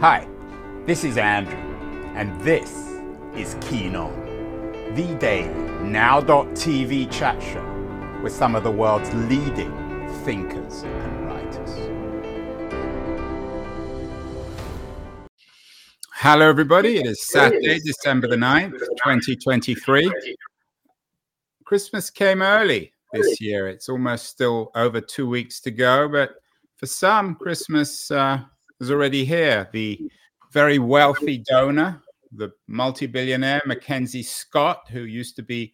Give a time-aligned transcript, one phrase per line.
[0.00, 0.28] Hi,
[0.86, 1.58] this is Andrew,
[2.14, 2.70] and this
[3.34, 4.14] is Keen On,
[4.94, 5.52] the daily
[5.82, 9.72] now.tv chat show with some of the world's leading
[10.22, 11.70] thinkers and writers.
[16.12, 16.98] Hello, everybody.
[16.98, 20.12] It is Saturday, December the 9th, 2023.
[21.64, 23.66] Christmas came early this year.
[23.66, 26.36] It's almost still over two weeks to go, but
[26.76, 28.42] for some, Christmas uh,
[28.80, 29.68] is already here.
[29.72, 30.10] The
[30.52, 32.02] very wealthy donor,
[32.32, 35.72] the multi billionaire Mackenzie Scott, who used to be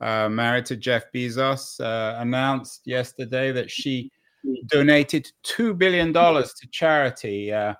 [0.00, 4.10] uh, married to Jeff Bezos, uh, announced yesterday that she
[4.66, 7.52] donated $2 billion to charity.
[7.52, 7.74] Uh,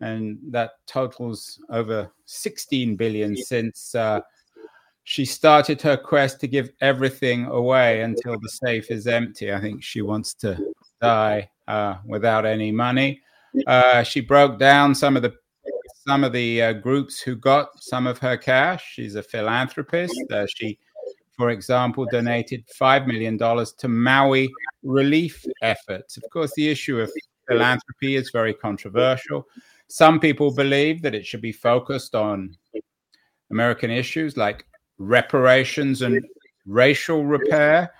[0.00, 4.20] and that totals over 16 billion since uh,
[5.04, 9.52] she started her quest to give everything away until the safe is empty.
[9.52, 10.58] I think she wants to
[11.00, 13.20] die uh, without any money.
[13.66, 15.34] Uh, she broke down some of the
[16.06, 18.92] some of the uh, groups who got some of her cash.
[18.94, 20.18] She's a philanthropist.
[20.30, 20.78] Uh, she,
[21.36, 24.48] for example, donated five million dollars to Maui
[24.82, 26.16] relief efforts.
[26.16, 27.10] Of course, the issue of
[27.48, 29.46] philanthropy is very controversial.
[29.88, 32.56] Some people believe that it should be focused on
[33.50, 34.64] American issues like
[34.98, 36.24] reparations and
[36.66, 37.92] racial repair.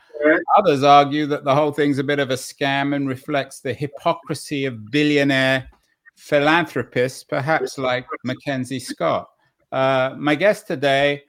[0.56, 4.64] Others argue that the whole thing's a bit of a scam and reflects the hypocrisy
[4.66, 5.68] of billionaire
[6.16, 9.28] philanthropists, perhaps like Mackenzie Scott.
[9.72, 11.22] Uh, my guest today,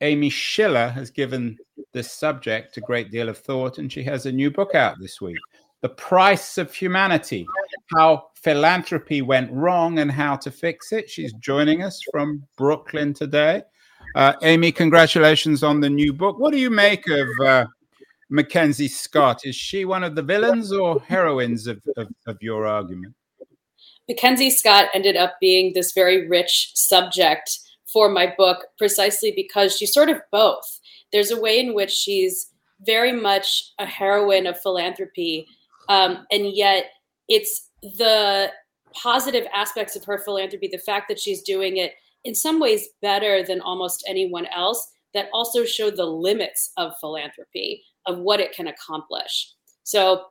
[0.00, 1.58] Amy Schiller, has given
[1.92, 5.20] this subject a great deal of thought, and she has a new book out this
[5.20, 5.38] week
[5.80, 7.46] The Price of Humanity
[7.94, 11.10] How Philanthropy Went Wrong and How to Fix It.
[11.10, 13.62] She's joining us from Brooklyn today.
[14.14, 16.38] Uh, Amy, congratulations on the new book.
[16.38, 17.66] What do you make of uh,
[18.28, 19.40] Mackenzie Scott?
[19.44, 23.14] Is she one of the villains or heroines of, of, of your argument?
[24.08, 27.58] Mackenzie Scott ended up being this very rich subject
[27.92, 30.80] for my book precisely because she's sort of both.
[31.12, 32.50] There's a way in which she's
[32.84, 35.46] very much a heroine of philanthropy,
[35.88, 36.86] um, and yet
[37.28, 38.50] it's the
[38.92, 41.92] positive aspects of her philanthropy, the fact that she's doing it
[42.24, 47.82] in some ways better than almost anyone else, that also show the limits of philanthropy,
[48.06, 49.52] of what it can accomplish.
[49.82, 50.24] So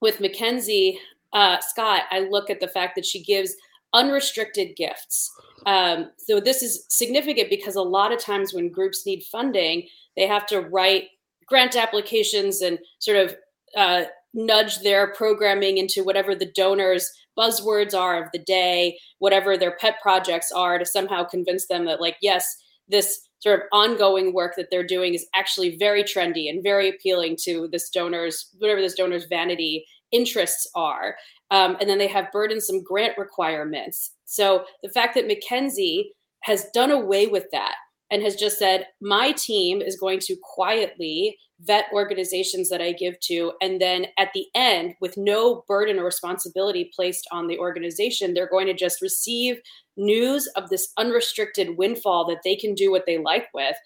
[0.00, 0.98] with Mackenzie,
[1.32, 3.54] uh, Scott, I look at the fact that she gives
[3.94, 5.30] unrestricted gifts.
[5.66, 10.26] Um, so this is significant because a lot of times when groups need funding, they
[10.26, 11.04] have to write
[11.46, 13.36] grant applications and sort of
[13.76, 19.76] uh, nudge their programming into whatever the donors buzzwords are of the day whatever their
[19.76, 22.44] pet projects are to somehow convince them that like yes
[22.88, 27.36] this sort of ongoing work that they're doing is actually very trendy and very appealing
[27.44, 31.16] to this donor's whatever this donor's vanity interests are.
[31.50, 34.12] Um, and then they have burdensome grant requirements.
[34.24, 36.12] So the fact that Mackenzie
[36.42, 37.74] has done away with that
[38.10, 43.18] and has just said, my team is going to quietly vet organizations that I give
[43.20, 43.52] to.
[43.60, 48.48] And then at the end, with no burden or responsibility placed on the organization, they're
[48.48, 49.60] going to just receive
[49.96, 53.76] news of this unrestricted windfall that they can do what they like with,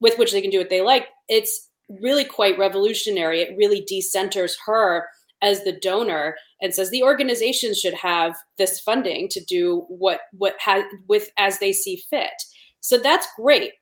[0.00, 1.08] with which they can do what they like.
[1.28, 3.42] It's really quite revolutionary.
[3.42, 5.06] It really decenters her
[5.42, 10.54] as the donor and says the organization should have this funding to do what what
[10.60, 12.32] has with as they see fit.
[12.80, 13.72] So that's great.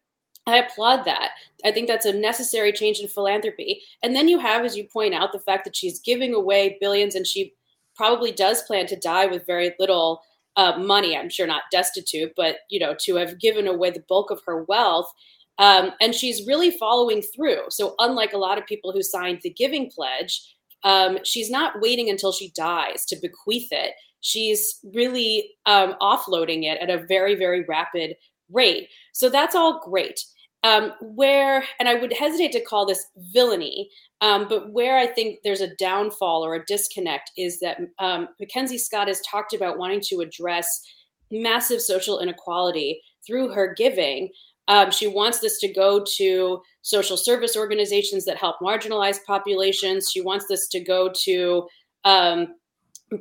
[0.47, 1.31] I applaud that.
[1.65, 3.83] I think that's a necessary change in philanthropy.
[4.03, 7.15] And then you have, as you point out, the fact that she's giving away billions
[7.15, 7.55] and she
[7.97, 10.21] probably does plan to die with very little
[10.57, 11.17] uh, money.
[11.17, 14.65] I'm sure not destitute, but you know, to have given away the bulk of her
[14.65, 15.11] wealth.
[15.59, 17.71] Um, and she's really following through.
[17.71, 20.43] So, unlike a lot of people who signed the Giving Pledge,
[20.83, 23.93] um, she's not waiting until she dies to bequeath it.
[24.21, 28.17] She's really um, offloading it at a very, very rapid
[28.55, 28.89] rate.
[29.13, 30.21] So that's all great.
[30.63, 33.05] Um, where, and I would hesitate to call this
[33.35, 33.91] villainy,
[34.23, 38.79] um, but where I think there's a downfall or a disconnect is that um, Mackenzie
[38.79, 40.81] Scott has talked about wanting to address
[41.31, 44.31] massive social inequality through her giving.
[44.69, 50.11] Um, she wants this to go to social service organizations that help marginalized populations.
[50.11, 51.69] She wants this to go to
[52.05, 52.55] um,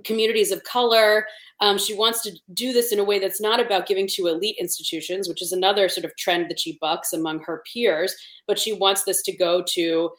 [0.04, 1.26] communities of color.
[1.60, 4.58] Um, she wants to do this in a way that's not about giving to elite
[4.60, 8.16] institutions, which is another sort of trend that she bucks among her peers.
[8.48, 10.12] But she wants this to go to,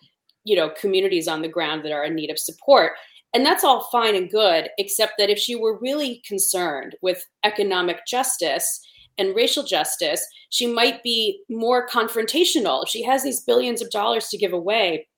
[0.44, 2.92] you know, communities on the ground that are in need of support.
[3.34, 8.06] And that's all fine and good, except that if she were really concerned with economic
[8.06, 8.80] justice
[9.18, 12.84] and racial justice, she might be more confrontational.
[12.84, 15.08] If she has these billions of dollars to give away,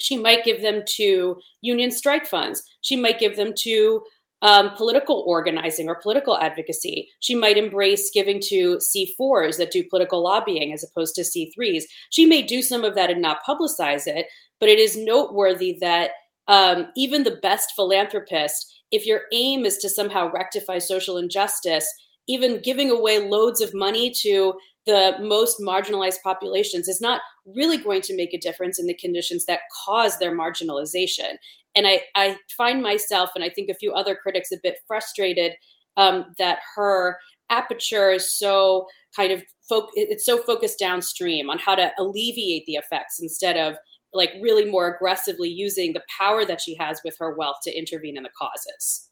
[0.00, 2.62] she might give them to union strike funds.
[2.80, 4.02] She might give them to
[4.42, 7.10] um, political organizing or political advocacy.
[7.20, 11.82] She might embrace giving to C4s that do political lobbying as opposed to C3s.
[12.10, 14.26] She may do some of that and not publicize it,
[14.58, 16.12] but it is noteworthy that
[16.48, 21.86] um, even the best philanthropist, if your aim is to somehow rectify social injustice,
[22.26, 24.54] even giving away loads of money to
[24.86, 29.44] the most marginalized populations is not really going to make a difference in the conditions
[29.44, 31.36] that cause their marginalization.
[31.76, 35.52] And I, I find myself, and I think a few other critics, a bit frustrated
[35.96, 37.18] um, that her
[37.50, 42.74] aperture is so kind of fo- it's so focused downstream on how to alleviate the
[42.74, 43.76] effects instead of
[44.12, 48.16] like really more aggressively using the power that she has with her wealth to intervene
[48.16, 49.08] in the causes.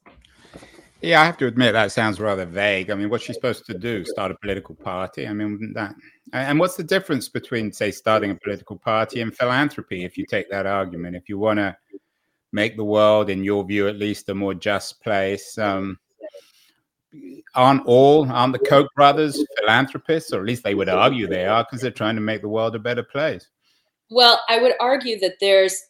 [1.01, 2.91] Yeah, I have to admit that sounds rather vague.
[2.91, 4.05] I mean, what's she supposed to do?
[4.05, 5.29] Start a political party?
[5.29, 5.95] I mean, that.
[6.33, 10.05] And what's the difference between, say, starting a political party and philanthropy?
[10.05, 11.77] If you take that argument, if you want to
[12.51, 15.99] make the world, in your view at least, a more just place, um,
[17.55, 21.65] aren't all aren't the Koch brothers philanthropists, or at least they would argue they are,
[21.65, 23.49] because they're trying to make the world a better place.
[24.11, 25.81] Well, I would argue that there's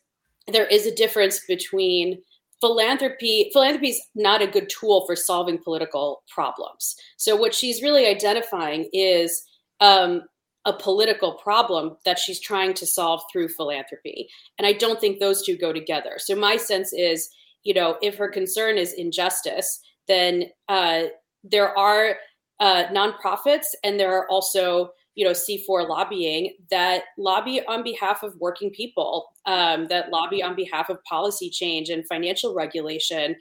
[0.48, 2.20] there is a difference between
[2.60, 6.96] philanthropy philanthropy is not a good tool for solving political problems.
[7.16, 9.42] So what she's really identifying is
[9.80, 10.22] um,
[10.64, 14.28] a political problem that she's trying to solve through philanthropy.
[14.58, 16.14] And i don't think those two go together.
[16.18, 17.28] So my sense is
[17.64, 21.04] you know if her concern is injustice then uh,
[21.44, 22.16] there are
[22.60, 28.36] uh, nonprofits and there are also you know C4 lobbying that lobby on behalf of
[28.36, 33.34] working people, um, that lobby on behalf of policy change and financial regulation,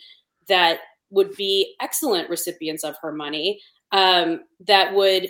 [0.47, 0.79] that
[1.11, 5.29] would be excellent recipients of her money, um, that would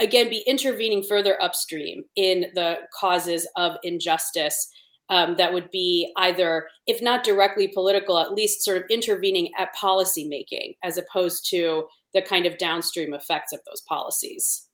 [0.00, 4.70] again be intervening further upstream in the causes of injustice.
[5.10, 9.74] Um, that would be either, if not directly political, at least sort of intervening at
[9.74, 11.84] policy making, as opposed to
[12.14, 14.66] the kind of downstream effects of those policies.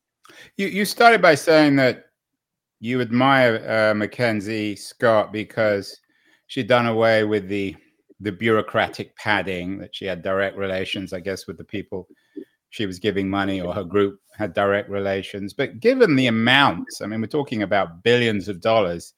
[0.56, 2.06] You you started by saying that
[2.80, 5.98] you admire uh, Mackenzie Scott because
[6.46, 7.76] she'd done away with the
[8.20, 12.06] the bureaucratic padding that she had direct relations, I guess, with the people
[12.70, 15.52] she was giving money or her group had direct relations.
[15.52, 19.14] But given the amounts, I mean, we're talking about billions of dollars.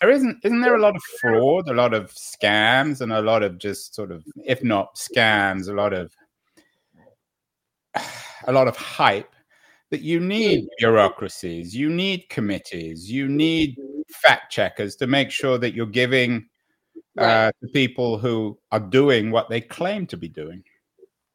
[0.00, 3.42] There isn't isn't there a lot of fraud, a lot of scams, and a lot
[3.42, 6.12] of just sort of, if not scams, a lot of
[8.46, 9.34] a lot of hype
[9.90, 13.76] that you need bureaucracies, you need committees, you need
[14.08, 16.46] fact checkers to make sure that you're giving
[17.16, 17.48] right.
[17.48, 20.62] uh, to people who are doing what they claim to be doing.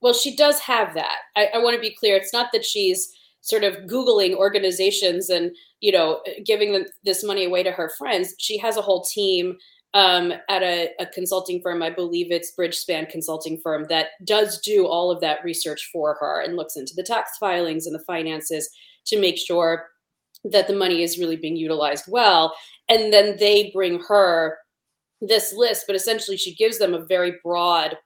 [0.02, 1.20] Well, she does have that.
[1.36, 2.16] I, I want to be clear.
[2.16, 7.46] It's not that she's sort of googling organizations and you know giving them this money
[7.46, 8.34] away to her friends.
[8.38, 9.58] She has a whole team
[9.94, 11.84] um, at a, a, consulting firm.
[11.84, 16.42] I believe it's Bridgespan Consulting Firm that does do all of that research for her
[16.42, 18.70] and looks into the tax filings and the finances
[19.08, 19.88] to make sure
[20.46, 22.56] that the money is really being utilized well.
[22.88, 24.58] And then they bring her
[25.20, 27.98] this list, but essentially she gives them a very broad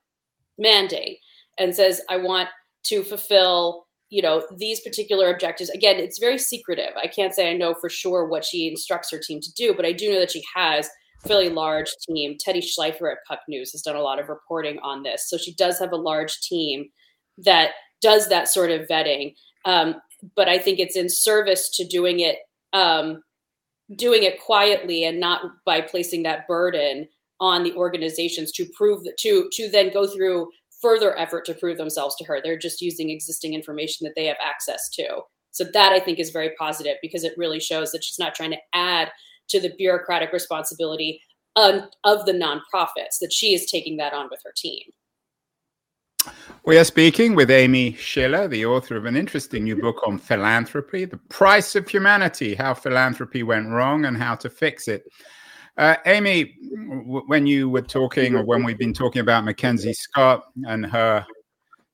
[0.57, 1.19] mandate
[1.57, 2.49] and says, I want
[2.85, 7.57] to fulfill you know these particular objectives again it's very secretive i can't say i
[7.57, 10.29] know for sure what she instructs her team to do but i do know that
[10.29, 10.87] she has
[11.27, 12.37] fairly large team.
[12.39, 15.29] Teddy Schleifer at Puck News has done a lot of reporting on this.
[15.29, 16.89] So she does have a large team
[17.39, 19.33] that does that sort of vetting.
[19.65, 19.95] Um,
[20.35, 22.37] but I think it's in service to doing it
[22.73, 23.21] um,
[23.95, 27.07] doing it quietly and not by placing that burden
[27.39, 30.49] on the organizations to prove that to to then go through
[30.81, 32.39] further effort to prove themselves to her.
[32.43, 35.21] They're just using existing information that they have access to.
[35.51, 38.51] So that I think is very positive because it really shows that she's not trying
[38.51, 39.09] to add
[39.49, 41.21] to the bureaucratic responsibility
[41.55, 44.83] of, of the nonprofits, that she is taking that on with her team.
[46.65, 51.05] We are speaking with Amy Schiller, the author of an interesting new book on philanthropy,
[51.05, 55.03] The Price of Humanity How Philanthropy Went Wrong and How to Fix It.
[55.77, 60.45] Uh, Amy, w- when you were talking, or when we've been talking about Mackenzie Scott
[60.63, 61.25] and her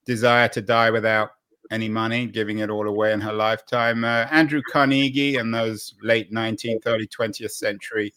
[0.05, 1.31] desire to die without
[1.71, 4.03] any money, giving it all away in her lifetime.
[4.03, 8.13] Uh, Andrew Carnegie and those late 19th, early 20th century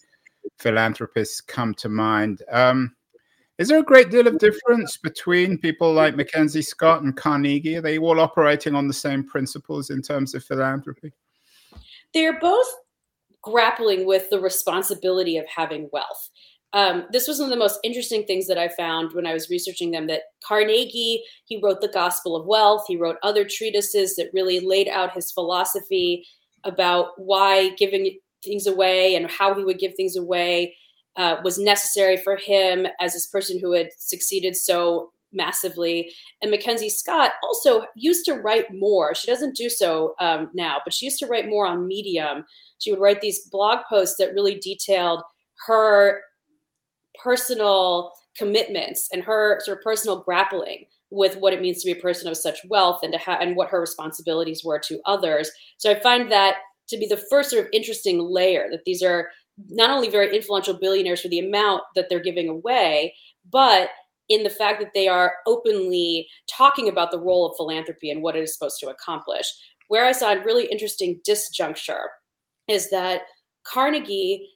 [0.59, 2.43] philanthropists come to mind.
[2.51, 2.95] Um,
[3.57, 7.77] is there a great deal of difference between people like Mackenzie Scott and Carnegie?
[7.77, 11.13] Are they all operating on the same principles in terms of philanthropy?
[12.13, 12.67] They're both
[13.43, 16.31] grappling with the responsibility of having wealth
[16.75, 19.49] um, this was one of the most interesting things that I found when I was
[19.49, 20.09] researching them.
[20.09, 22.85] That Carnegie, he wrote the Gospel of Wealth.
[22.89, 26.27] He wrote other treatises that really laid out his philosophy
[26.65, 30.75] about why giving things away and how he would give things away
[31.17, 36.13] uh, was necessary for him as this person who had succeeded so massively.
[36.43, 39.15] And Mackenzie Scott also used to write more.
[39.15, 42.45] She doesn't do so um, now, but she used to write more on Medium.
[42.79, 45.23] She would write these blog posts that really detailed
[45.67, 46.21] her
[47.23, 52.03] personal commitments and her sort of personal grappling with what it means to be a
[52.03, 55.51] person of such wealth and to ha- and what her responsibilities were to others.
[55.79, 56.57] So I find that
[56.89, 59.29] to be the first sort of interesting layer that these are
[59.69, 63.15] not only very influential billionaires for the amount that they're giving away,
[63.51, 63.91] but
[64.29, 68.37] in the fact that they are openly talking about the role of philanthropy and what
[68.37, 69.47] it is supposed to accomplish.
[69.89, 72.07] Where I saw a really interesting disjuncture
[72.69, 73.23] is that
[73.65, 74.49] Carnegie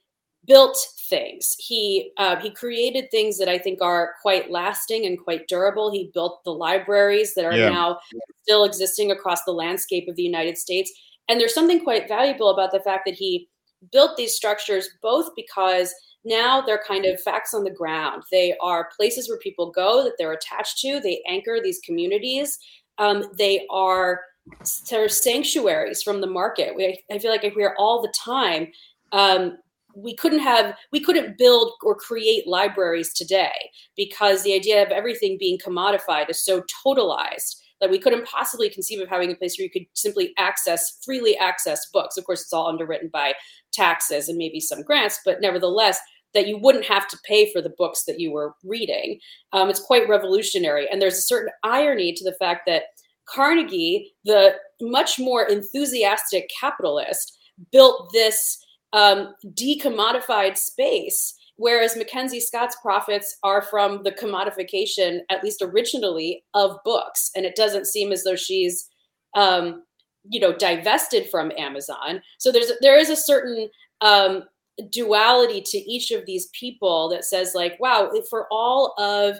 [0.49, 0.75] built
[1.09, 1.55] things.
[1.59, 5.91] He uh, he created things that I think are quite lasting and quite durable.
[5.91, 7.69] He built the libraries that are yeah.
[7.69, 7.99] now
[8.41, 10.91] still existing across the landscape of the United States.
[11.29, 13.47] And there's something quite valuable about the fact that he
[13.91, 15.93] built these structures both because
[16.25, 18.23] now they're kind of facts on the ground.
[18.31, 20.99] They are places where people go that they're attached to.
[20.99, 22.57] They anchor these communities.
[22.97, 24.21] Um, they are
[24.63, 26.75] sort of sanctuaries from the market.
[26.75, 28.71] We, I feel like I hear all the time.
[29.11, 29.57] Um,
[29.95, 35.37] we couldn't have we couldn't build or create libraries today because the idea of everything
[35.39, 39.63] being commodified is so totalized that we couldn't possibly conceive of having a place where
[39.63, 42.17] you could simply access freely access books.
[42.17, 43.33] Of course it's all underwritten by
[43.71, 45.99] taxes and maybe some grants but nevertheless
[46.33, 49.19] that you wouldn't have to pay for the books that you were reading.
[49.51, 50.87] Um, it's quite revolutionary.
[50.89, 52.83] And there's a certain irony to the fact that
[53.27, 57.37] carnegie the much more enthusiastic capitalist
[57.71, 58.57] built this
[58.93, 66.77] um, decommodified space whereas Mackenzie Scott's profits are from the commodification, at least originally, of
[66.85, 67.31] books.
[67.35, 68.87] And it doesn't seem as though she's,
[69.35, 69.83] um,
[70.29, 72.21] you know, divested from Amazon.
[72.37, 73.69] So there's there is a certain
[73.99, 74.43] um,
[74.89, 79.37] duality to each of these people that says, like, wow, for all of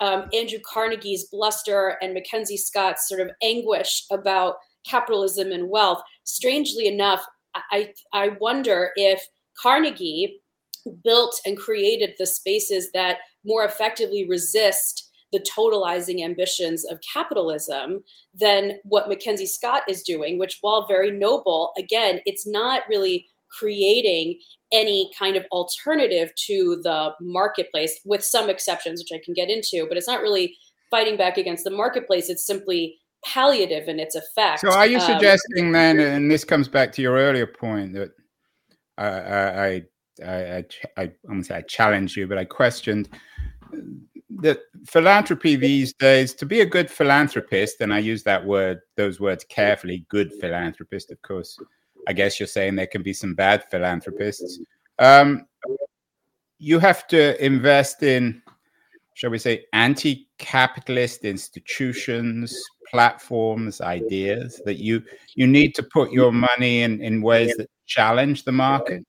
[0.00, 4.56] um, Andrew Carnegie's bluster and Mackenzie Scott's sort of anguish about
[4.86, 9.22] capitalism and wealth, strangely enough, I I wonder if
[9.60, 10.40] Carnegie
[11.04, 18.02] built and created the spaces that more effectively resist the totalizing ambitions of capitalism
[18.38, 24.38] than what Mackenzie Scott is doing, which, while very noble, again, it's not really creating
[24.72, 29.86] any kind of alternative to the marketplace, with some exceptions, which I can get into,
[29.88, 30.56] but it's not really
[30.90, 32.28] fighting back against the marketplace.
[32.28, 34.60] It's simply palliative in its effect.
[34.60, 38.10] So, are you um, suggesting then, and this comes back to your earlier point, that
[38.98, 39.84] uh, I
[40.24, 40.64] I, I,
[40.96, 43.08] I, I'm say I challenged you, but I questioned
[44.40, 46.34] that philanthropy these days.
[46.34, 50.04] To be a good philanthropist, and I use that word, those words carefully.
[50.08, 51.58] Good philanthropist, of course.
[52.08, 54.60] I guess you're saying there can be some bad philanthropists.
[54.98, 55.46] Um,
[56.58, 58.41] you have to invest in,
[59.14, 62.56] shall we say, anti-capitalist institutions,
[62.90, 65.02] platforms, ideas that you
[65.34, 69.04] you need to put your money in in ways that challenge the market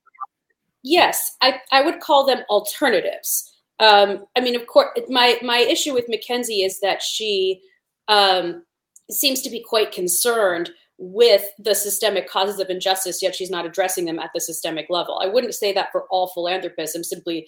[0.83, 3.51] yes, I, I would call them alternatives.
[3.79, 7.61] Um, I mean, of course, my my issue with Mackenzie is that she
[8.07, 8.63] um,
[9.09, 10.69] seems to be quite concerned
[10.99, 15.19] with the systemic causes of injustice, yet she's not addressing them at the systemic level.
[15.21, 16.95] I wouldn't say that for all philanthropists.
[16.95, 17.47] I'm simply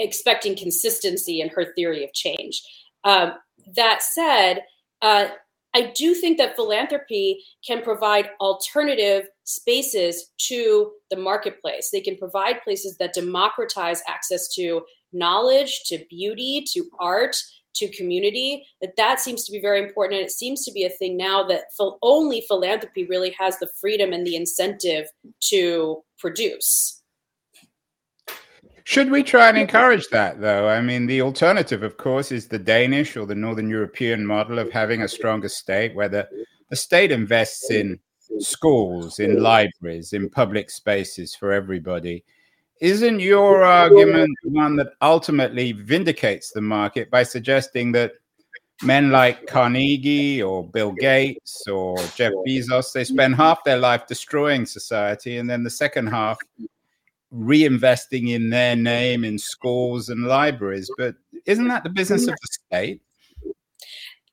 [0.00, 2.62] expecting consistency in her theory of change.
[3.04, 3.34] Um,
[3.76, 4.62] that said,
[5.02, 5.28] uh,
[5.74, 11.90] I do think that philanthropy can provide alternative spaces to the marketplace.
[11.92, 17.36] They can provide places that democratize access to knowledge, to beauty, to art,
[17.76, 18.66] to community.
[18.80, 21.46] That that seems to be very important, and it seems to be a thing now
[21.46, 21.64] that
[22.02, 25.06] only philanthropy really has the freedom and the incentive
[25.50, 26.99] to produce.
[28.90, 30.68] Should we try and encourage that, though?
[30.68, 34.72] I mean, the alternative, of course, is the Danish or the Northern European model of
[34.72, 36.28] having a stronger state where the,
[36.70, 38.00] the state invests in
[38.40, 42.24] schools, in libraries, in public spaces for everybody.
[42.80, 48.14] Isn't your argument one that ultimately vindicates the market by suggesting that
[48.82, 54.66] men like Carnegie or Bill Gates or Jeff Bezos, they spend half their life destroying
[54.66, 56.38] society and then the second half
[57.32, 60.90] reinvesting in their name in schools and libraries.
[60.98, 61.14] But
[61.46, 63.02] isn't that the business of the state?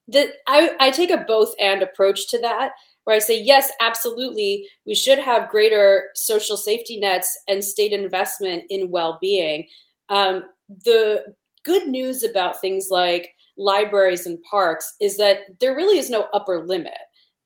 [0.07, 2.71] The, I, I take a both and approach to that,
[3.03, 8.63] where I say, yes, absolutely, we should have greater social safety nets and state investment
[8.69, 9.67] in well being.
[10.09, 10.43] Um,
[10.85, 16.27] the good news about things like libraries and parks is that there really is no
[16.33, 16.97] upper limit.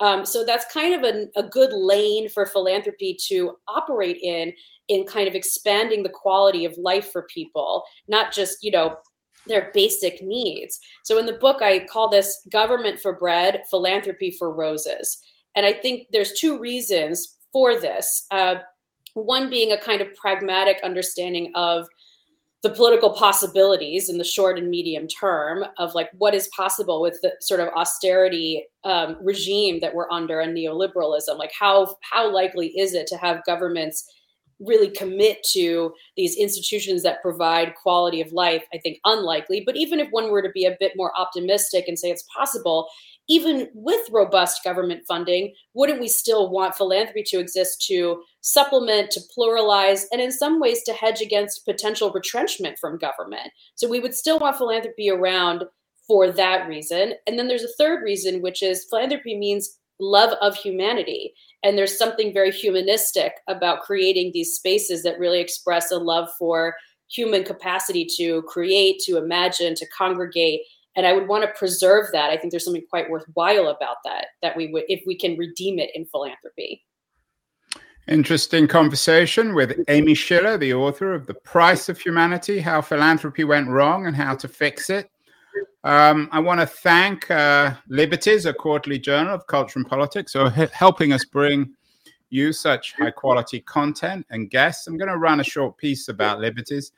[0.02, 4.52] Um, so that's kind of a, good lane for philanthropy to operate in
[4.88, 8.98] in kind of expanding the quality of life for people, not just, you know,
[9.48, 10.80] their basic needs.
[11.04, 15.18] So in the book, I call this government for bread, philanthropy for roses.
[15.56, 18.26] And I think there's two reasons for this.
[18.32, 18.56] Uh,
[19.14, 21.88] one being a kind of pragmatic understanding of
[22.64, 27.20] the political possibilities in the short and medium term of like what is possible with
[27.22, 31.38] the sort of austerity um, regime that we're under and neoliberalism.
[31.38, 34.08] Like how how likely is it to have governments
[34.60, 38.64] really commit to these institutions that provide quality of life?
[38.72, 41.98] I think unlikely but even if one were to be a bit more optimistic and
[41.98, 42.88] say it's possible
[43.30, 49.22] even with robust government funding, wouldn't we still want philanthropy to exist to supplement, to
[49.38, 53.52] pluralize, and in some ways to hedge against potential retrenchment from government?
[53.76, 55.64] So we would still want philanthropy around
[56.08, 57.14] for that reason.
[57.26, 61.34] And then there's a third reason, which is philanthropy means love of humanity.
[61.64, 66.76] And there's something very humanistic about creating these spaces that really express a love for
[67.10, 70.62] human capacity to create, to imagine, to congregate
[70.96, 74.28] and i would want to preserve that i think there's something quite worthwhile about that
[74.42, 76.84] that we would if we can redeem it in philanthropy
[78.08, 83.70] Interesting conversation with Amy Schiller, the author of The Price of Humanity How Philanthropy Went
[83.70, 85.10] Wrong and How to Fix It.
[85.84, 90.50] Um, I want to thank uh, Liberties, a quarterly journal of culture and politics, for
[90.50, 91.74] helping us bring
[92.30, 94.88] you such high quality content and guests.
[94.88, 96.92] I'm going to run a short piece about Liberties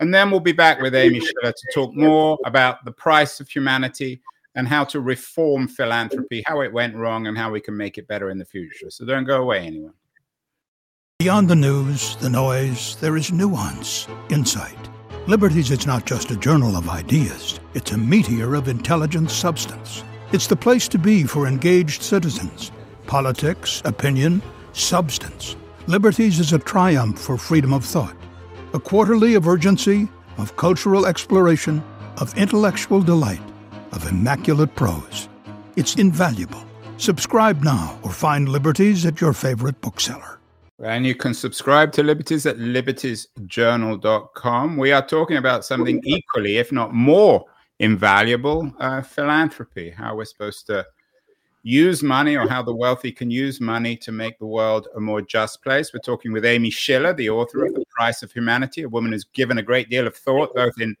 [0.00, 3.48] and then we'll be back with Amy Schiller to talk more about the price of
[3.48, 4.20] humanity
[4.54, 8.08] and how to reform philanthropy, how it went wrong, and how we can make it
[8.08, 8.90] better in the future.
[8.90, 9.92] So don't go away, anyone.
[11.18, 14.88] Beyond the news, the noise, there is nuance, insight.
[15.26, 20.02] Liberties is not just a journal of ideas, it's a meteor of intelligent substance.
[20.32, 22.72] It's the place to be for engaged citizens.
[23.06, 24.40] Politics, opinion,
[24.72, 25.56] substance.
[25.86, 28.16] Liberties is a triumph for freedom of thought
[28.72, 30.08] a quarterly of urgency,
[30.38, 31.82] of cultural exploration,
[32.18, 33.42] of intellectual delight,
[33.92, 35.28] of immaculate prose.
[35.76, 36.64] It's invaluable.
[36.96, 40.38] Subscribe now or find Liberties at your favorite bookseller.
[40.82, 44.76] And you can subscribe to Liberties at libertiesjournal.com.
[44.76, 47.44] We are talking about something equally, if not more,
[47.80, 50.86] invaluable uh, philanthropy, how we're supposed to
[51.62, 55.20] use money or how the wealthy can use money to make the world a more
[55.20, 55.92] just place.
[55.92, 59.24] We're talking with Amy Schiller, the author of The Price of Humanity, a woman who's
[59.24, 60.96] given a great deal of thought, both in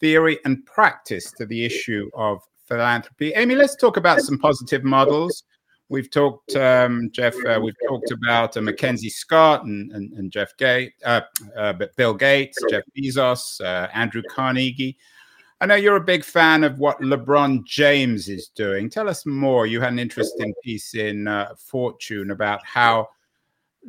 [0.00, 3.32] theory and practice, to the issue of philanthropy.
[3.34, 5.44] Amy, let's talk about some positive models.
[5.88, 7.34] We've talked, um, Jeff.
[7.46, 11.22] Uh, we've talked about uh, Mackenzie Scott and, and, and Jeff Gates, uh,
[11.56, 14.98] uh Bill Gates, Jeff Bezos, uh, Andrew Carnegie.
[15.60, 18.88] I know you're a big fan of what LeBron James is doing.
[18.88, 19.66] Tell us more.
[19.66, 23.08] You had an interesting piece in uh, Fortune about how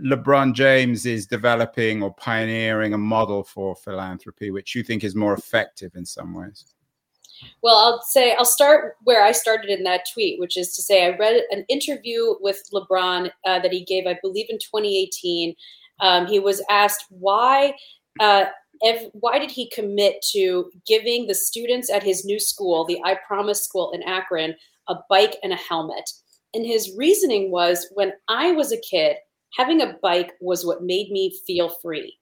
[0.04, 5.34] LeBron James is developing or pioneering a model for philanthropy, which you think is more
[5.34, 6.74] effective in some ways.
[7.62, 11.06] Well, I'll say I'll start where I started in that tweet, which is to say
[11.06, 15.56] I read an interview with LeBron uh, that he gave, I believe, in 2018.
[16.00, 17.76] Um, he was asked why
[18.20, 18.46] uh,
[18.84, 23.18] ev- why did he commit to giving the students at his new school, the I
[23.28, 24.56] Promise School in Akron,
[24.88, 26.10] a bike and a helmet?
[26.54, 29.18] And his reasoning was when I was a kid,
[29.58, 32.18] having a bike was what made me feel free.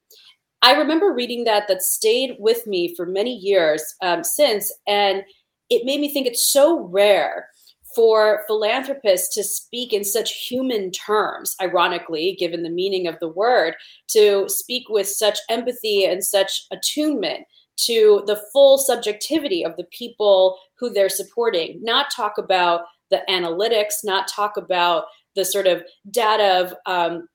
[0.62, 5.24] I remember reading that, that stayed with me for many years um, since, and
[5.70, 7.48] it made me think it's so rare
[7.95, 13.76] for philanthropists to speak in such human terms, ironically, given the meaning of the word,
[14.10, 17.45] to speak with such empathy and such attunement
[17.78, 24.04] to the full subjectivity of the people who they're supporting, not talk about the analytics,
[24.04, 27.28] not talk about the sort of data of um,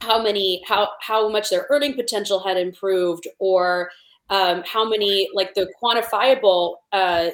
[0.00, 3.90] how many, how how much their earning potential had improved, or
[4.30, 7.30] um, how many like the quantifiable uh,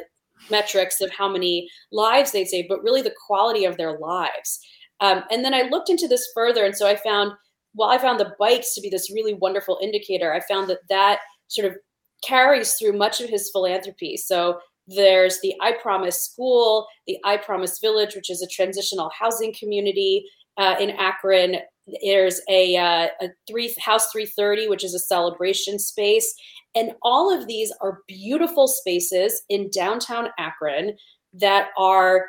[0.51, 4.61] metrics of how many lives they save, but really the quality of their lives.
[5.01, 7.33] Um, and then I looked into this further, and so I found,
[7.74, 10.33] well, I found the bikes to be this really wonderful indicator.
[10.33, 11.77] I found that that sort of
[12.24, 14.16] carries through much of his philanthropy.
[14.16, 19.55] So there's the I Promise School, the I Promise Village, which is a transitional housing
[19.59, 20.24] community
[20.57, 21.57] uh, in Akron.
[22.03, 26.35] There's a, uh, a three House 330, which is a celebration space,
[26.74, 30.96] and all of these are beautiful spaces in downtown Akron
[31.35, 32.26] that are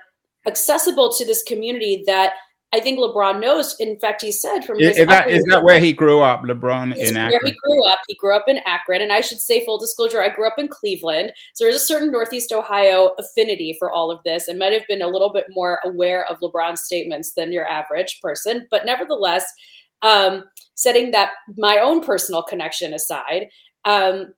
[0.47, 2.33] accessible to this community that
[2.71, 3.75] I think LeBron knows.
[3.79, 6.95] In fact, he said from is, is that is that where he grew up, LeBron
[6.95, 7.39] in Akron?
[7.41, 7.99] Where he grew up.
[8.07, 10.67] He grew up in Akron, and I should say, full disclosure, I grew up in
[10.67, 11.31] Cleveland.
[11.55, 15.01] So there's a certain Northeast Ohio affinity for all of this, and might have been
[15.01, 18.67] a little bit more aware of LeBron's statements than your average person.
[18.69, 19.51] But nevertheless,
[20.03, 20.43] um,
[20.75, 23.47] setting that my own personal connection aside,
[23.85, 24.33] um,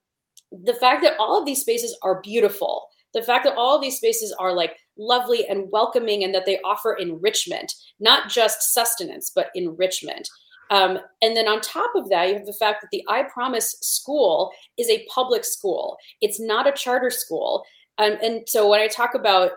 [0.51, 3.97] the fact that all of these spaces are beautiful, the fact that all of these
[3.97, 9.49] spaces are like lovely and welcoming and that they offer enrichment, not just sustenance, but
[9.55, 10.29] enrichment.
[10.69, 13.75] Um, and then on top of that, you have the fact that the I Promise
[13.81, 15.97] school is a public school.
[16.21, 17.65] It's not a charter school.
[17.97, 19.51] Um, and so when I talk about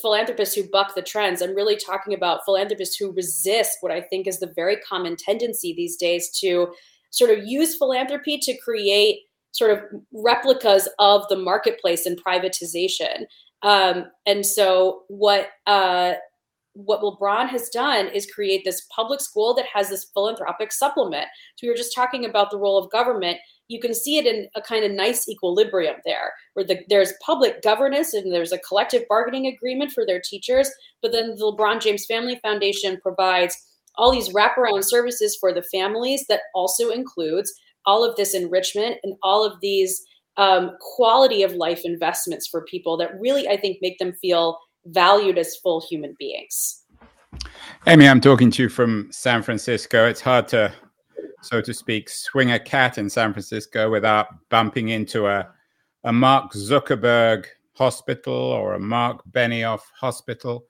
[0.00, 4.26] philanthropists who buck the trends, I'm really talking about philanthropists who resist what I think
[4.26, 6.72] is the very common tendency these days to
[7.12, 9.20] sort of use philanthropy to create
[9.52, 9.78] sort of
[10.12, 13.26] replicas of the marketplace and privatization.
[13.62, 16.14] Um, and so what uh,
[16.74, 21.26] what LeBron has done is create this public school that has this philanthropic supplement.
[21.56, 23.38] So we were just talking about the role of government.
[23.68, 27.62] You can see it in a kind of nice equilibrium there, where the, there's public
[27.62, 30.70] governance and there's a collective bargaining agreement for their teachers.
[31.02, 33.54] But then the LeBron James Family Foundation provides
[33.96, 37.52] all these wraparound services for the families that also includes
[37.84, 40.04] all of this enrichment and all of these
[40.36, 45.38] um, quality of life investments for people that really, I think, make them feel valued
[45.38, 46.84] as full human beings.
[47.86, 50.06] Amy, I'm talking to you from San Francisco.
[50.06, 50.72] It's hard to,
[51.42, 55.48] so to speak, swing a cat in San Francisco without bumping into a,
[56.04, 60.66] a Mark Zuckerberg hospital or a Mark Benioff hospital.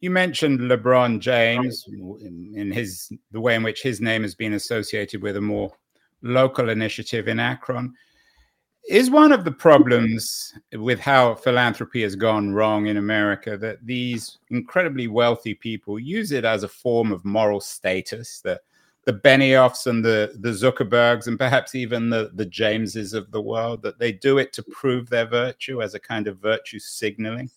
[0.00, 5.22] You mentioned LeBron James in his the way in which his name has been associated
[5.22, 5.72] with a more
[6.22, 7.94] local initiative in Akron
[8.88, 14.38] is one of the problems with how philanthropy has gone wrong in America that these
[14.50, 18.40] incredibly wealthy people use it as a form of moral status.
[18.42, 18.60] The
[19.04, 23.82] the Benioffs and the the Zuckerbergs and perhaps even the the Jameses of the world
[23.82, 27.50] that they do it to prove their virtue as a kind of virtue signaling.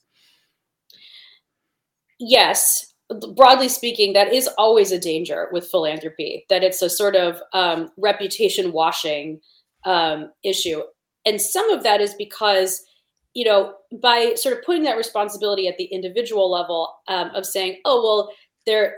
[2.19, 2.93] Yes,
[3.35, 6.45] broadly speaking, that is always a danger with philanthropy.
[6.49, 9.39] That it's a sort of um, reputation washing
[9.85, 10.81] um, issue
[11.25, 12.81] and some of that is because
[13.33, 17.79] you know by sort of putting that responsibility at the individual level um, of saying
[17.85, 18.31] oh well
[18.65, 18.97] there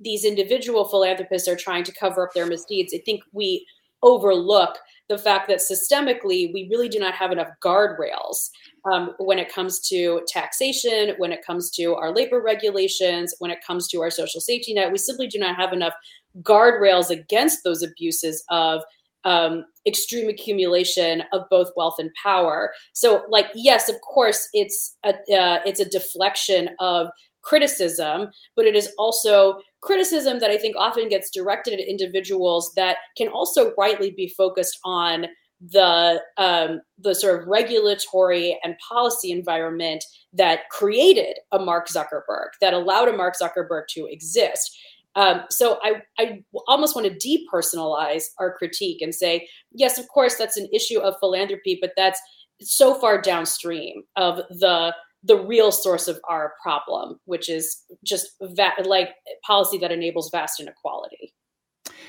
[0.00, 3.66] these individual philanthropists are trying to cover up their misdeeds i think we
[4.02, 8.50] overlook the fact that systemically we really do not have enough guardrails
[8.90, 13.58] um, when it comes to taxation when it comes to our labor regulations when it
[13.66, 15.94] comes to our social safety net we simply do not have enough
[16.42, 18.82] guardrails against those abuses of
[19.26, 22.72] um, extreme accumulation of both wealth and power.
[22.92, 27.08] So, like, yes, of course, it's a uh, it's a deflection of
[27.46, 32.96] criticism, but it is also criticism that I think often gets directed at individuals that
[33.16, 35.26] can also rightly be focused on
[35.60, 42.74] the um, the sort of regulatory and policy environment that created a Mark Zuckerberg, that
[42.74, 44.76] allowed a Mark Zuckerberg to exist.
[45.14, 50.36] Um, so I, I almost want to depersonalize our critique and say, yes, of course,
[50.36, 52.20] that's an issue of philanthropy, but that's
[52.60, 58.72] so far downstream of the the real source of our problem, which is just va-
[58.84, 59.10] like
[59.44, 61.34] policy that enables vast inequality.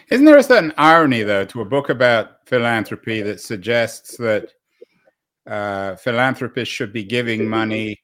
[0.10, 4.52] Isn't there a certain irony, though, to a book about philanthropy that suggests that
[5.46, 7.98] uh, philanthropists should be giving money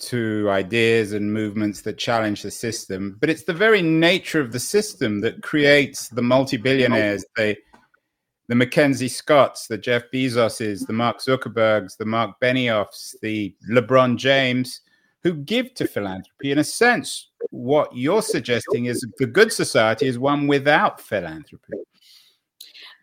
[0.00, 4.60] to ideas and movements that challenge the system, but it's the very nature of the
[4.60, 7.56] system that creates the multi-billionaires, the
[8.50, 14.80] the Mackenzie Scotts, the Jeff Bezoses, the Mark Zuckerbergs, the Mark Benioffs, the LeBron James,
[15.22, 16.50] who give to philanthropy.
[16.50, 21.74] In a sense, what you're suggesting is the good society is one without philanthropy.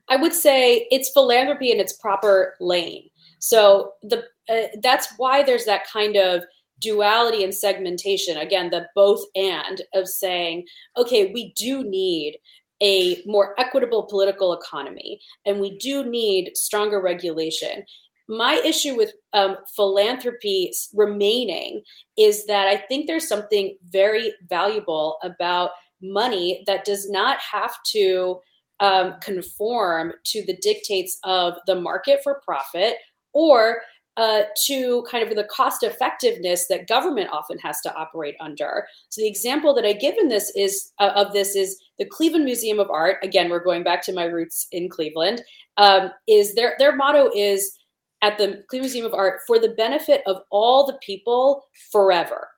[0.10, 3.10] I would say it's philanthropy in its proper lane.
[3.40, 6.44] So the uh, that's why there's that kind of
[6.82, 10.64] duality and segmentation again the both and of saying
[10.96, 12.38] okay we do need
[12.82, 17.84] a more equitable political economy and we do need stronger regulation.
[18.30, 21.82] My issue with um, philanthropy remaining
[22.18, 28.40] is that i think there's something very valuable about money that does not have to
[28.80, 32.96] um, conform to the dictates of the market for profit
[33.34, 33.82] or
[34.18, 38.88] uh, to kind of the cost effectiveness that government often has to operate under.
[39.10, 42.46] So the example that I give in this is uh, of this is the Cleveland
[42.46, 43.18] Museum of Art.
[43.24, 45.44] Again, we're going back to my roots in Cleveland.
[45.78, 47.78] Um, is their their motto is
[48.24, 52.50] at the Cleveland Museum of Art for the benefit of all the people forever.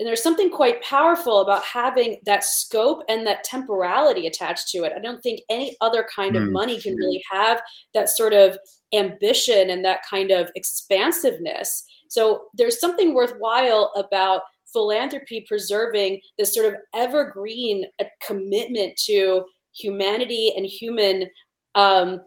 [0.00, 4.94] And there's something quite powerful about having that scope and that temporality attached to it.
[4.96, 6.38] I don't think any other kind mm.
[6.38, 6.52] of hmm.
[6.54, 7.60] money can really have
[7.92, 8.56] that sort of
[8.94, 11.84] ambition and that kind of expansiveness.
[12.08, 14.40] So there's something worthwhile about
[14.72, 21.26] philanthropy preserving this sort of evergreen uh, commitment to humanity and human
[21.74, 22.22] um,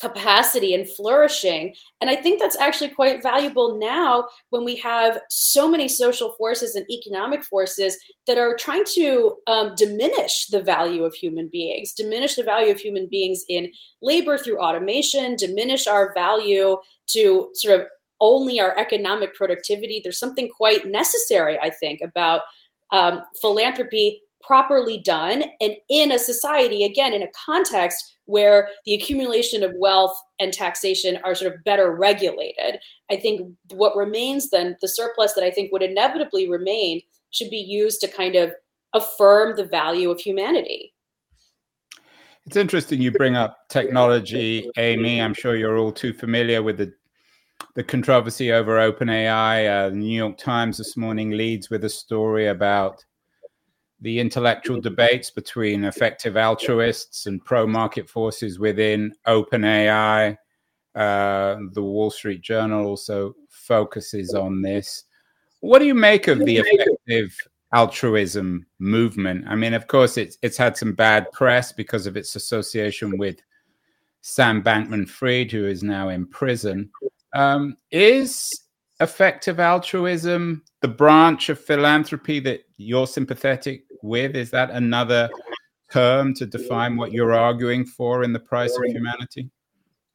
[0.00, 1.74] capacity and flourishing.
[2.00, 6.74] And I think that's actually quite valuable now when we have so many social forces
[6.74, 12.34] and economic forces that are trying to um, diminish the value of human beings, diminish
[12.34, 16.76] the value of human beings in labor through automation, diminish our value
[17.08, 17.86] to sort of
[18.20, 20.00] only our economic productivity.
[20.02, 22.42] There's something quite necessary, I think, about
[22.92, 29.62] um, philanthropy properly done and in a society, again, in a context where the accumulation
[29.62, 32.78] of wealth and taxation are sort of better regulated.
[33.10, 37.58] I think what remains then, the surplus that I think would inevitably remain, should be
[37.58, 38.52] used to kind of
[38.94, 40.94] affirm the value of humanity.
[42.46, 45.20] It's interesting you bring up technology, Amy.
[45.20, 46.92] I'm sure you're all too familiar with the
[47.76, 49.68] the controversy over OpenAI.
[49.68, 53.04] Uh, the New York Times this morning leads with a story about
[54.00, 60.36] the intellectual debates between effective altruists and pro market forces within OpenAI.
[60.94, 65.04] Uh, the Wall Street Journal also focuses on this.
[65.60, 67.36] What do you make of the effective
[67.72, 69.44] altruism movement?
[69.46, 73.36] I mean, of course, it's it's had some bad press because of its association with
[74.22, 76.90] Sam Bankman Fried, who is now in prison.
[77.34, 78.48] Um, is
[79.00, 84.36] effective altruism the branch of philanthropy that you're sympathetic with?
[84.36, 85.30] Is that another
[85.92, 89.50] term to define what you're arguing for in the price of humanity?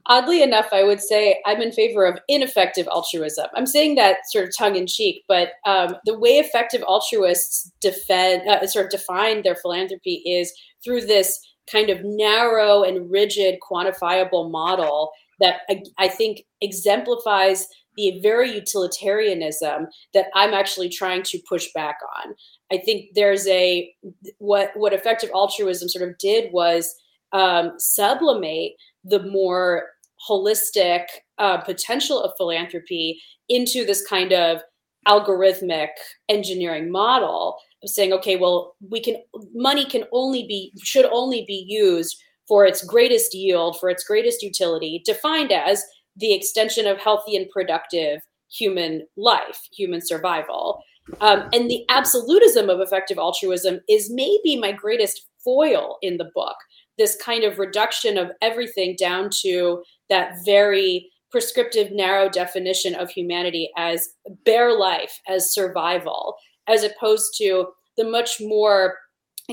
[0.08, 3.48] Oddly enough, I would say I'm in favor of ineffective altruism.
[3.56, 8.48] I'm saying that sort of tongue in cheek, but um, the way effective altruists defend,
[8.48, 11.40] uh, sort of define their philanthropy is through this
[11.72, 19.88] kind of narrow and rigid, quantifiable model that I, I think exemplifies the very utilitarianism
[20.14, 22.36] that I'm actually trying to push back on.
[22.72, 23.94] I think there's a
[24.40, 26.94] what what effective altruism sort of did was
[27.32, 29.88] um, sublimate the more
[30.30, 31.04] holistic
[31.38, 34.62] uh, potential of philanthropy into this kind of
[35.08, 35.90] algorithmic
[36.30, 39.18] engineering model of saying, okay, well, we can
[39.54, 42.16] money can only be should only be used
[42.48, 45.84] for its greatest yield, for its greatest utility, defined as
[46.16, 50.82] the extension of healthy and productive human life, human survival.
[51.22, 56.56] Um, and the absolutism of effective altruism is maybe my greatest foil in the book.
[56.98, 63.70] This kind of reduction of everything down to that very prescriptive, narrow definition of humanity
[63.78, 64.08] as
[64.46, 66.36] bare life, as survival,
[66.68, 68.96] as opposed to the much more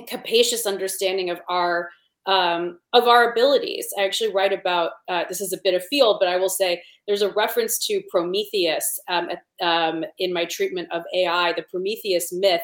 [0.07, 1.90] capacious understanding of our
[2.26, 3.87] um, of our abilities.
[3.98, 6.82] I actually write about uh, this is a bit of field, but I will say
[7.06, 9.28] there's a reference to Prometheus um,
[9.61, 12.62] um, in my treatment of AI, the Prometheus myth.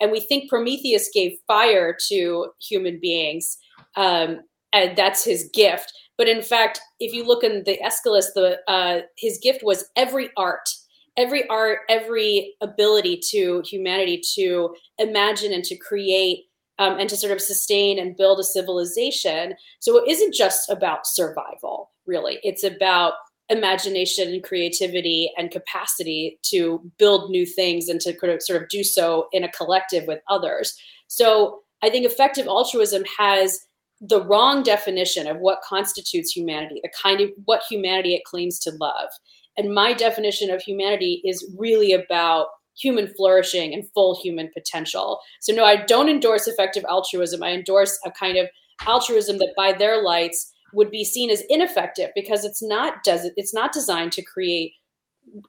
[0.00, 3.56] And we think Prometheus gave fire to human beings,
[3.96, 4.40] um,
[4.72, 5.92] and that's his gift.
[6.16, 10.30] But in fact, if you look in the Aeschylus, the uh, his gift was every
[10.36, 10.68] art,
[11.16, 16.44] every art, every ability to humanity to imagine and to create
[16.78, 19.54] um, and to sort of sustain and build a civilization.
[19.80, 22.38] So it isn't just about survival, really.
[22.42, 23.14] It's about
[23.48, 29.28] imagination and creativity and capacity to build new things and to sort of do so
[29.32, 30.74] in a collective with others.
[31.08, 33.60] So I think effective altruism has
[34.00, 38.72] the wrong definition of what constitutes humanity, the kind of what humanity it claims to
[38.80, 39.08] love.
[39.56, 42.46] And my definition of humanity is really about
[42.78, 45.20] human flourishing and full human potential.
[45.40, 47.42] So, no, I don't endorse effective altruism.
[47.42, 48.48] I endorse a kind of
[48.86, 53.54] altruism that, by their lights, would be seen as ineffective because it's not does it's
[53.54, 54.72] not designed to create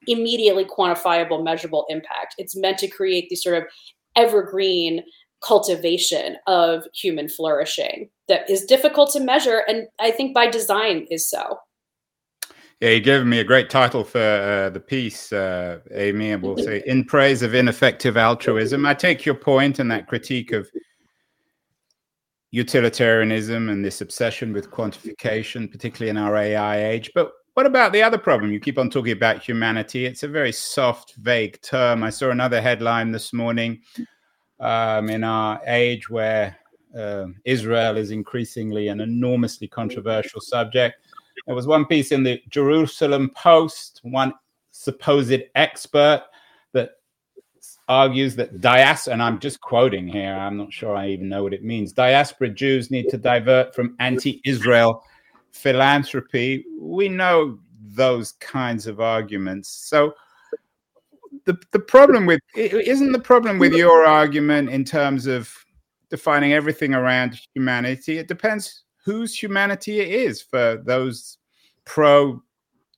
[0.07, 2.35] immediately quantifiable, measurable impact.
[2.37, 3.63] It's meant to create the sort of
[4.15, 5.03] evergreen
[5.43, 11.29] cultivation of human flourishing that is difficult to measure, and I think by design is
[11.29, 11.59] so.
[12.81, 16.57] Yeah, you gave me a great title for uh, the piece, uh, Amy, and we'll
[16.57, 18.85] say In Praise of Ineffective Altruism.
[18.85, 20.69] I take your point and that critique of
[22.51, 27.11] utilitarianism and this obsession with quantification, particularly in our AI age.
[27.15, 28.51] But what about the other problem?
[28.51, 30.05] You keep on talking about humanity.
[30.05, 32.03] It's a very soft, vague term.
[32.03, 33.83] I saw another headline this morning
[34.59, 36.57] um, in our age where
[36.97, 41.04] uh, Israel is increasingly an enormously controversial subject
[41.45, 44.33] there was one piece in the Jerusalem Post, one
[44.71, 46.23] supposed expert
[46.73, 46.91] that
[47.87, 51.53] argues that diaspora, and I'm just quoting here, I'm not sure I even know what
[51.53, 51.93] it means.
[51.93, 55.03] Diaspora Jews need to divert from anti Israel
[55.51, 56.65] philanthropy.
[56.79, 59.69] We know those kinds of arguments.
[59.69, 60.15] So,
[61.45, 65.53] the, the problem with isn't the problem with your argument in terms of
[66.09, 71.37] defining everything around humanity it depends whose humanity it is for those
[71.85, 72.41] pro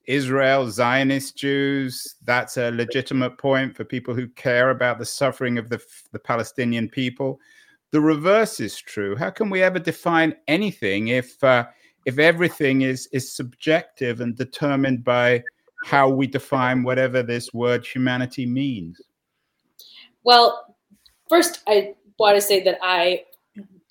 [0.08, 2.15] Israel Zionist Jews.
[2.24, 5.82] That's a legitimate point for people who care about the suffering of the,
[6.13, 7.39] the Palestinian people.
[7.91, 9.17] The reverse is true.
[9.17, 11.65] How can we ever define anything if uh,
[12.06, 15.43] if everything is is subjective and determined by
[15.84, 19.00] how we define whatever this word humanity means?
[20.24, 20.76] Well,
[21.30, 23.24] first, I want to say that I,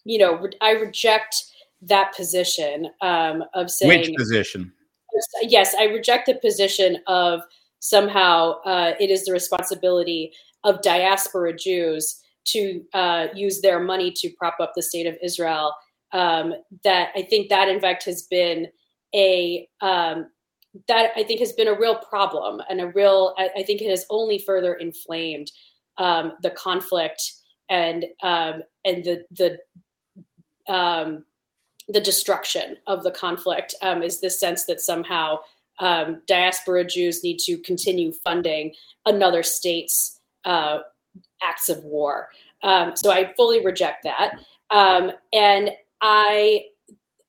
[0.05, 1.43] you know, I reject
[1.83, 4.73] that position um, of saying which position
[5.43, 7.43] yes, I reject the position of
[7.81, 10.33] somehow uh, it is the responsibility
[10.65, 15.75] of diaspora Jews to uh, use their money to prop up the state of Israel.
[16.13, 18.69] Um, that I think that in fact has been
[19.15, 20.29] a um,
[20.89, 23.91] that I think has been a real problem and a real I, I think it
[23.91, 25.51] has only further inflamed
[25.99, 27.23] um, the conflict
[27.69, 31.25] and um, and the the um,
[31.89, 35.39] the destruction of the conflict um, is this sense that somehow
[35.79, 40.79] um, diaspora Jews need to continue funding another state's uh,
[41.43, 42.29] acts of war.
[42.63, 44.39] Um, so I fully reject that,
[44.71, 45.71] um, and
[46.01, 46.67] I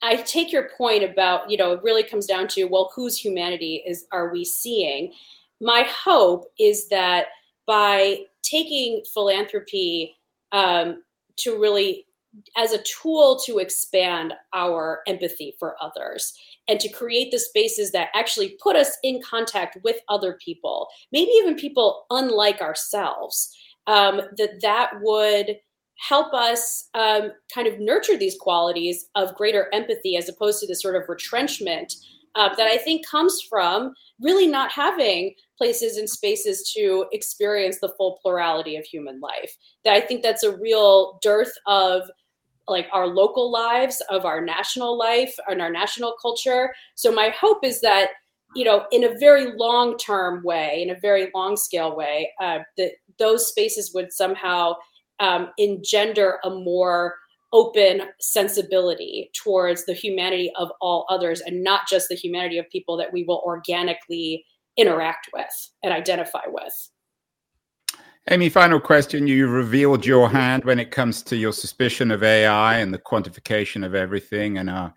[0.02, 3.84] I take your point about you know it really comes down to well whose humanity
[3.86, 5.14] is are we seeing?
[5.60, 7.28] My hope is that
[7.66, 10.16] by taking philanthropy
[10.52, 11.04] um,
[11.38, 12.07] to really
[12.56, 16.34] as a tool to expand our empathy for others
[16.68, 21.32] and to create the spaces that actually put us in contact with other people maybe
[21.32, 23.56] even people unlike ourselves
[23.88, 25.58] um, that that would
[26.00, 30.82] help us um, kind of nurture these qualities of greater empathy as opposed to this
[30.82, 31.94] sort of retrenchment
[32.36, 37.94] uh, that i think comes from really not having places and spaces to experience the
[37.98, 39.56] full plurality of human life.
[39.84, 42.04] That i think that's a real dearth of
[42.68, 46.74] like our local lives of our national life and our national culture.
[46.96, 48.10] So my hope is that
[48.56, 52.60] you know in a very long term way in a very long scale way uh,
[52.78, 54.74] that those spaces would somehow
[55.20, 57.16] um, engender a more
[57.54, 62.98] open sensibility towards the humanity of all others and not just the humanity of people
[62.98, 66.90] that we will organically interact with and identify with
[68.30, 69.26] Amy, final question.
[69.26, 73.86] You revealed your hand when it comes to your suspicion of AI and the quantification
[73.86, 74.90] of everything, and uh,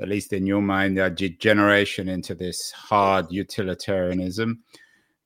[0.00, 4.62] at least in your mind, a degeneration into this hard utilitarianism.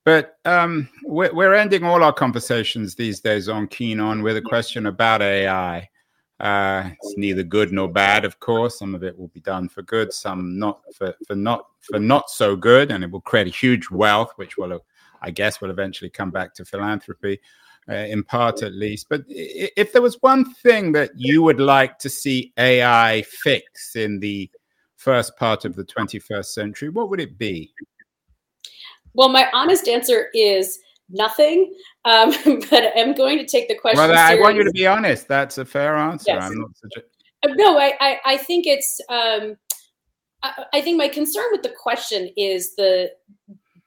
[0.05, 4.43] But um, we're, we're, ending all our conversations these days on Keen On with a
[4.43, 5.87] question about AI.
[6.41, 8.79] Uh, it's neither good nor bad, of course.
[8.79, 12.31] Some of it will be done for good, some not for, for not for not
[12.31, 14.81] so good, and it will create a huge wealth, which will
[15.25, 17.41] I guess will eventually come back to philanthropy,
[17.89, 19.09] uh, in part at least.
[19.09, 24.21] But if there was one thing that you would like to see AI fix in
[24.21, 24.51] the
[24.97, 27.73] first part of the 21st century, what would it be?
[29.15, 31.75] Well, my honest answer is nothing.
[32.05, 32.31] Um,
[32.71, 33.99] but I'm going to take the question.
[33.99, 35.27] Well, I want you to be honest.
[35.27, 36.33] That's a fair answer.
[36.33, 36.45] Yes.
[36.45, 37.51] I'm not such a...
[37.51, 39.01] Uh, no, I, I, I think it's.
[39.09, 39.57] Um,
[40.43, 43.11] I, I think my concern with the question is the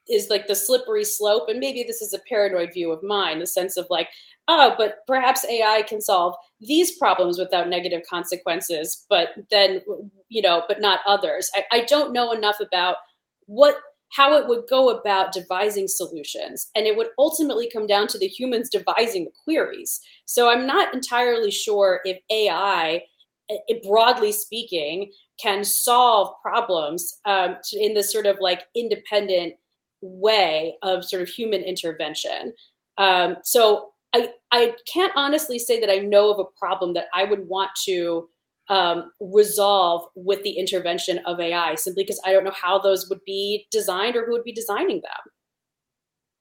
[0.09, 3.47] is like the slippery slope and maybe this is a paranoid view of mine the
[3.47, 4.09] sense of like
[4.47, 9.81] oh but perhaps ai can solve these problems without negative consequences but then
[10.29, 11.49] you know but not others.
[11.55, 12.97] I, I don't know enough about
[13.45, 13.77] what
[14.09, 18.27] how it would go about devising solutions and it would ultimately come down to the
[18.27, 19.99] humans devising the queries.
[20.25, 23.01] So i'm not entirely sure if ai
[23.49, 29.53] eh, eh, broadly speaking can solve problems um, in this sort of like independent
[30.01, 32.53] way of sort of human intervention.
[32.97, 37.23] Um, so I, I can't honestly say that I know of a problem that I
[37.23, 38.29] would want to
[38.69, 43.23] um, resolve with the intervention of AI simply because I don't know how those would
[43.25, 45.31] be designed or who would be designing them.